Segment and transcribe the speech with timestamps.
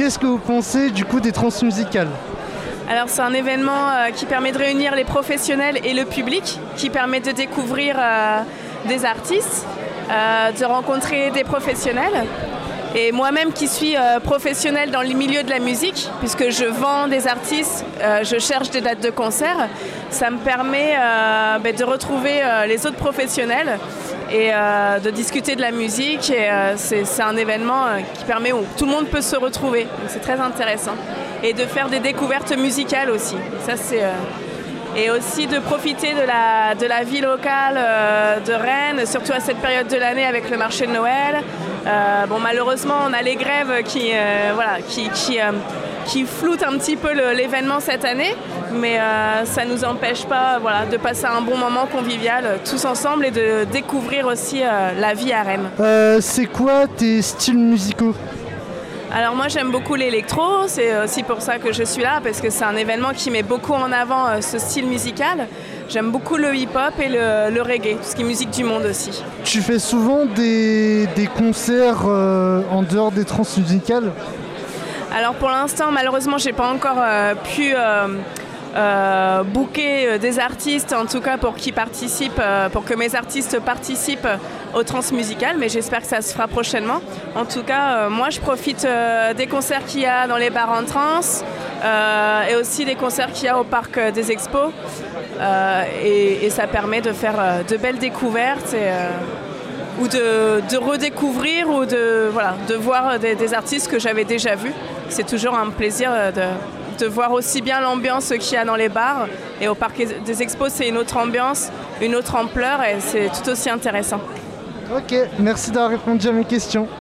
[0.00, 2.08] qu'est-ce que vous pensez du coup des transmusicales
[2.88, 7.20] alors c'est un événement qui permet de réunir les professionnels et le public, qui permet
[7.20, 7.96] de découvrir
[8.88, 9.64] des artistes,
[10.08, 12.26] de rencontrer des professionnels.
[12.96, 17.06] Et moi-même qui suis euh, professionnelle dans le milieu de la musique, puisque je vends
[17.06, 19.68] des artistes, euh, je cherche des dates de concert,
[20.10, 23.78] ça me permet euh, ben, de retrouver les autres professionnels
[24.30, 24.50] et
[25.02, 26.30] de discuter de la musique.
[26.30, 29.86] Et c'est un événement qui permet où tout le monde peut se retrouver.
[30.08, 30.94] C'est très intéressant.
[31.42, 33.36] Et de faire des découvertes musicales aussi.
[33.66, 34.02] Ça, c'est
[34.96, 37.78] et aussi de profiter de la, de la vie locale
[38.44, 41.42] de Rennes, surtout à cette période de l'année avec le marché de Noël,
[41.86, 45.08] euh, bon, malheureusement, on a les grèves qui, euh, voilà, qui,
[45.40, 45.52] euh,
[46.04, 48.34] qui, floutent un petit peu l'événement cette année,
[48.72, 48.98] mais
[49.44, 53.30] ça ne nous empêche pas voilà, de passer un bon moment convivial tous ensemble et
[53.30, 56.20] de découvrir aussi la vie à Rennes.
[56.20, 58.14] c'est quoi tes styles musicaux?
[59.12, 62.48] Alors moi j'aime beaucoup l'électro, c'est aussi pour ça que je suis là, parce que
[62.50, 65.48] c'est un événement qui met beaucoup en avant ce style musical.
[65.90, 69.24] J'aime beaucoup le hip-hop et le, reggae, tout ce qui est musique du monde aussi.
[69.42, 74.12] Tu fais souvent des, concerts euh, en dehors des trans musicales
[75.12, 78.06] Alors pour l'instant, malheureusement, j'ai pas encore euh, pu euh,
[79.52, 82.40] booker des artistes, en tout cas pour qui participent,
[82.72, 84.28] pour que mes artistes participent
[84.74, 87.00] au transmusical, mais j'espère que ça se fera prochainement.
[87.34, 88.86] En tout cas, moi, je profite
[89.36, 91.20] des concerts qu'il y a dans les bars en trans
[92.48, 94.72] et aussi des concerts qu'il y a au parc des expos.
[95.40, 99.08] Euh, et, ça permet de faire euh, de belles découvertes euh,
[100.00, 104.72] ou de, redécouvrir ou de, voilà, de voir des, artistes que j'avais déjà vus.
[105.08, 106.10] C'est toujours un plaisir
[107.00, 109.26] de, voir aussi bien l'ambiance qu'il y a dans les bars.
[109.60, 111.70] Et au parc des expos, c'est une autre ambiance,
[112.00, 114.20] une autre ampleur et c'est tout aussi intéressant.
[114.94, 116.88] Ok, merci d'avoir répondu à mes questions.